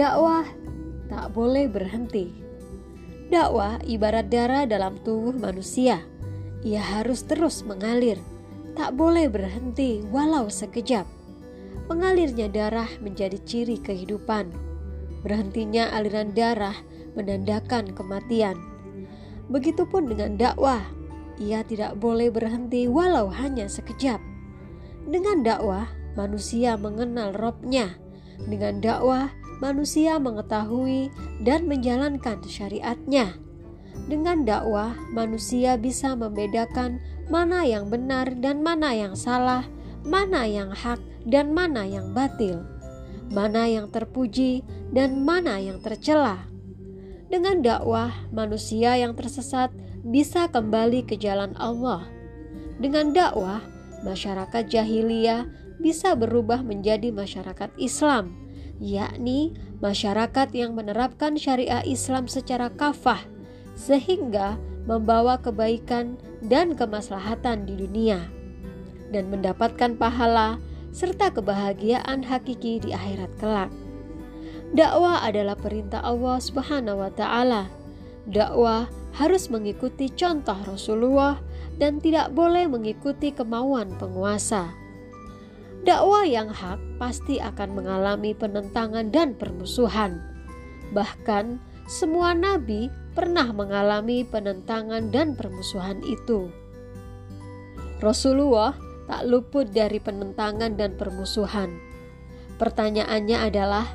Dakwah 0.00 0.48
tak 1.12 1.36
boleh 1.36 1.68
berhenti. 1.68 2.32
Dakwah 3.28 3.84
ibarat 3.84 4.32
darah 4.32 4.64
dalam 4.64 4.96
tubuh 5.04 5.36
manusia. 5.36 6.00
Ia 6.64 6.80
harus 6.80 7.28
terus 7.28 7.60
mengalir, 7.68 8.16
tak 8.72 8.96
boleh 8.96 9.28
berhenti 9.28 10.00
walau 10.08 10.48
sekejap. 10.48 11.04
Mengalirnya 11.92 12.48
darah 12.48 12.88
menjadi 13.04 13.36
ciri 13.44 13.76
kehidupan. 13.76 14.48
Berhentinya 15.20 15.92
aliran 15.92 16.32
darah 16.32 16.80
menandakan 17.12 17.92
kematian. 17.92 18.56
Begitupun 19.52 20.08
dengan 20.08 20.40
dakwah, 20.40 20.80
ia 21.36 21.60
tidak 21.60 22.00
boleh 22.00 22.32
berhenti 22.32 22.88
walau 22.88 23.28
hanya 23.28 23.68
sekejap. 23.68 24.16
Dengan 25.04 25.44
dakwah, 25.44 25.92
manusia 26.16 26.80
mengenal 26.80 27.36
robnya. 27.36 28.00
Dengan 28.48 28.80
dakwah, 28.80 29.28
manusia 29.60 30.16
mengetahui 30.16 31.12
dan 31.44 31.68
menjalankan 31.68 32.40
syariatnya. 32.48 33.36
Dengan 34.08 34.42
dakwah, 34.48 34.96
manusia 35.12 35.76
bisa 35.76 36.16
membedakan 36.16 36.98
mana 37.28 37.62
yang 37.68 37.92
benar 37.92 38.32
dan 38.40 38.64
mana 38.64 38.96
yang 38.96 39.14
salah, 39.14 39.68
mana 40.02 40.48
yang 40.48 40.72
hak 40.72 40.98
dan 41.28 41.52
mana 41.52 41.84
yang 41.84 42.16
batil, 42.16 42.64
mana 43.28 43.68
yang 43.68 43.92
terpuji 43.92 44.64
dan 44.90 45.22
mana 45.22 45.60
yang 45.60 45.78
tercela. 45.78 46.48
Dengan 47.30 47.62
dakwah, 47.62 48.10
manusia 48.34 48.98
yang 48.98 49.14
tersesat 49.14 49.70
bisa 50.02 50.50
kembali 50.50 51.06
ke 51.06 51.14
jalan 51.14 51.54
Allah. 51.54 52.02
Dengan 52.80 53.14
dakwah, 53.14 53.62
masyarakat 54.02 54.66
jahiliyah 54.66 55.46
bisa 55.78 56.16
berubah 56.18 56.64
menjadi 56.64 57.12
masyarakat 57.14 57.70
Islam 57.78 58.49
yakni 58.80 59.52
masyarakat 59.84 60.48
yang 60.56 60.72
menerapkan 60.72 61.36
syariah 61.36 61.84
Islam 61.84 62.26
secara 62.26 62.72
kafah, 62.72 63.20
sehingga 63.76 64.56
membawa 64.88 65.36
kebaikan 65.38 66.16
dan 66.40 66.72
kemaslahatan 66.72 67.68
di 67.68 67.76
dunia, 67.76 68.26
dan 69.12 69.28
mendapatkan 69.28 69.94
pahala 70.00 70.56
serta 70.90 71.30
kebahagiaan 71.30 72.24
hakiki 72.24 72.82
di 72.82 72.90
akhirat 72.96 73.30
kelak. 73.38 73.70
Dakwah 74.74 75.22
adalah 75.22 75.54
perintah 75.58 76.00
Allah 76.02 76.38
Subhanahu 76.38 77.02
wa 77.02 77.10
Ta'ala. 77.12 77.66
Dakwah 78.30 78.86
harus 79.18 79.50
mengikuti 79.50 80.06
contoh 80.14 80.54
Rasulullah 80.66 81.42
dan 81.82 81.98
tidak 81.98 82.30
boleh 82.30 82.70
mengikuti 82.70 83.34
kemauan 83.34 83.90
penguasa. 83.98 84.70
Dakwah 85.80 86.28
yang 86.28 86.52
hak 86.52 87.00
pasti 87.00 87.40
akan 87.40 87.72
mengalami 87.72 88.36
penentangan 88.36 89.08
dan 89.08 89.32
permusuhan. 89.32 90.20
Bahkan, 90.92 91.56
semua 91.88 92.36
nabi 92.36 92.92
pernah 93.16 93.48
mengalami 93.48 94.22
penentangan 94.28 95.08
dan 95.08 95.32
permusuhan 95.34 96.04
itu. 96.04 96.52
Rasulullah 98.04 98.76
tak 99.08 99.24
luput 99.26 99.72
dari 99.72 99.98
penentangan 99.98 100.76
dan 100.76 101.00
permusuhan. 101.00 101.72
Pertanyaannya 102.60 103.38
adalah, 103.40 103.88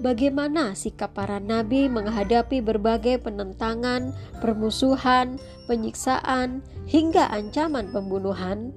bagaimana 0.00 0.72
sikap 0.72 1.12
para 1.12 1.36
nabi 1.38 1.92
menghadapi 1.92 2.64
berbagai 2.64 3.20
penentangan, 3.20 4.16
permusuhan, 4.40 5.36
penyiksaan, 5.68 6.64
hingga 6.88 7.28
ancaman 7.28 7.92
pembunuhan? 7.92 8.72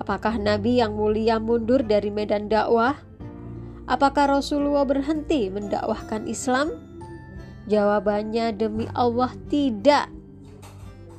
Apakah 0.00 0.40
Nabi 0.40 0.80
yang 0.80 0.96
mulia 0.96 1.36
mundur 1.36 1.84
dari 1.84 2.08
medan 2.08 2.48
dakwah? 2.48 2.96
Apakah 3.90 4.40
Rasulullah 4.40 4.88
berhenti 4.88 5.52
mendakwahkan 5.52 6.24
Islam? 6.24 6.72
Jawabannya 7.68 8.56
demi 8.56 8.88
Allah 8.96 9.30
tidak. 9.52 10.08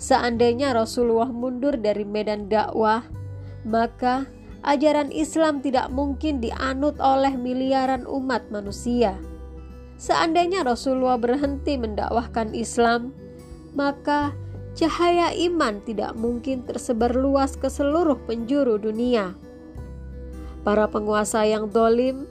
Seandainya 0.02 0.76
Rasulullah 0.76 1.32
mundur 1.32 1.80
dari 1.80 2.04
medan 2.04 2.52
dakwah, 2.52 3.06
maka 3.64 4.28
ajaran 4.64 5.12
Islam 5.16 5.64
tidak 5.64 5.92
mungkin 5.92 6.44
dianut 6.44 7.00
oleh 7.00 7.36
miliaran 7.36 8.04
umat 8.10 8.52
manusia. 8.52 9.16
Seandainya 9.96 10.68
Rasulullah 10.68 11.16
berhenti 11.16 11.80
mendakwahkan 11.80 12.52
Islam, 12.52 13.16
maka 13.72 14.36
cahaya 14.74 15.30
iman 15.50 15.82
tidak 15.86 16.18
mungkin 16.18 16.66
tersebar 16.66 17.14
luas 17.14 17.54
ke 17.58 17.70
seluruh 17.70 18.18
penjuru 18.26 18.82
dunia. 18.82 19.38
Para 20.66 20.90
penguasa 20.90 21.46
yang 21.46 21.70
dolim, 21.70 22.26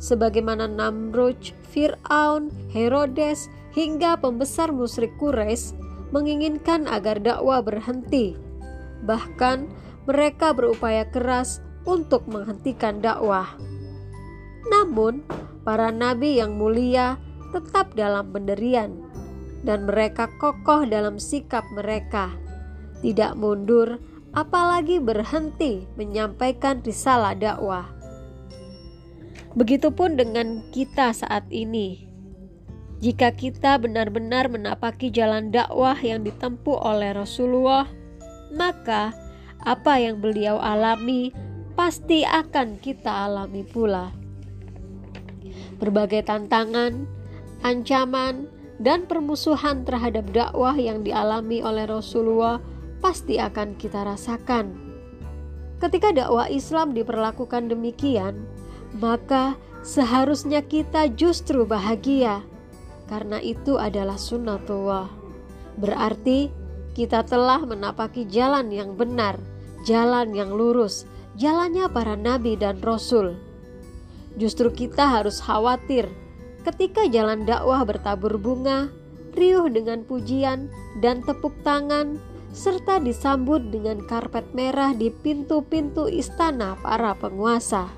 sebagaimana 0.00 0.66
Namrud, 0.66 1.38
Fir'aun, 1.70 2.48
Herodes, 2.72 3.52
hingga 3.76 4.20
pembesar 4.20 4.72
musyrik 4.72 5.12
Quraisy 5.16 5.76
menginginkan 6.12 6.84
agar 6.88 7.18
dakwah 7.20 7.64
berhenti. 7.64 8.36
Bahkan 9.02 9.58
mereka 10.04 10.52
berupaya 10.52 11.08
keras 11.08 11.64
untuk 11.88 12.28
menghentikan 12.28 13.00
dakwah. 13.02 13.48
Namun, 14.68 15.26
para 15.66 15.90
nabi 15.90 16.38
yang 16.38 16.54
mulia 16.54 17.18
tetap 17.50 17.92
dalam 17.98 18.30
penderian 18.30 19.11
dan 19.62 19.86
mereka 19.86 20.26
kokoh 20.38 20.86
dalam 20.86 21.18
sikap 21.18 21.62
mereka, 21.74 22.34
tidak 23.02 23.38
mundur, 23.38 24.02
apalagi 24.34 24.98
berhenti 24.98 25.86
menyampaikan 25.94 26.82
risalah 26.82 27.34
dakwah. 27.38 27.86
Begitupun 29.52 30.16
dengan 30.16 30.64
kita 30.72 31.12
saat 31.12 31.44
ini. 31.52 32.08
Jika 33.02 33.34
kita 33.34 33.82
benar-benar 33.82 34.46
menapaki 34.46 35.10
jalan 35.10 35.50
dakwah 35.50 35.98
yang 35.98 36.22
ditempuh 36.22 36.78
oleh 36.78 37.10
Rasulullah, 37.10 37.90
maka 38.54 39.10
apa 39.62 39.98
yang 39.98 40.22
beliau 40.22 40.62
alami 40.62 41.34
pasti 41.74 42.22
akan 42.22 42.78
kita 42.78 43.26
alami 43.26 43.66
pula. 43.66 44.14
Berbagai 45.82 46.30
tantangan, 46.30 47.04
ancaman, 47.66 48.46
dan 48.82 49.06
permusuhan 49.06 49.86
terhadap 49.86 50.26
dakwah 50.34 50.74
yang 50.74 51.06
dialami 51.06 51.62
oleh 51.62 51.86
Rasulullah 51.86 52.58
pasti 52.98 53.38
akan 53.38 53.78
kita 53.78 54.02
rasakan. 54.02 54.74
Ketika 55.78 56.10
dakwah 56.10 56.50
Islam 56.50 56.94
diperlakukan 56.94 57.70
demikian, 57.70 58.42
maka 58.98 59.54
seharusnya 59.86 60.66
kita 60.66 61.10
justru 61.14 61.62
bahagia 61.62 62.42
karena 63.06 63.38
itu 63.38 63.78
adalah 63.78 64.18
sunnatullah. 64.18 65.10
Berarti 65.78 66.50
kita 66.98 67.22
telah 67.26 67.62
menapaki 67.62 68.26
jalan 68.26 68.70
yang 68.70 68.98
benar, 68.98 69.38
jalan 69.86 70.34
yang 70.34 70.50
lurus, 70.50 71.06
jalannya 71.38 71.86
para 71.90 72.18
nabi 72.18 72.58
dan 72.58 72.82
rasul. 72.82 73.38
Justru 74.38 74.70
kita 74.72 75.06
harus 75.06 75.42
khawatir 75.42 76.08
Ketika 76.62 77.10
jalan 77.10 77.42
dakwah 77.42 77.82
bertabur 77.82 78.38
bunga, 78.38 78.86
riuh 79.34 79.66
dengan 79.66 80.06
pujian 80.06 80.70
dan 81.02 81.18
tepuk 81.26 81.50
tangan, 81.66 82.22
serta 82.54 83.02
disambut 83.02 83.74
dengan 83.74 83.98
karpet 84.06 84.46
merah 84.54 84.94
di 84.94 85.10
pintu-pintu 85.10 86.06
istana 86.06 86.78
para 86.78 87.18
penguasa. 87.18 87.90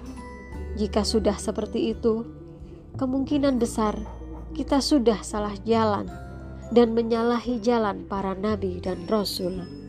Jika 0.81 1.05
sudah 1.05 1.37
seperti 1.37 1.93
itu, 1.93 2.25
kemungkinan 2.97 3.61
besar 3.61 4.01
kita 4.55 4.79
sudah 4.79 5.21
salah 5.21 5.55
jalan 5.67 6.07
dan 6.71 6.95
menyalahi 6.95 7.61
jalan 7.61 8.07
para 8.09 8.33
nabi 8.33 8.81
dan 8.81 9.05
rasul. 9.11 9.84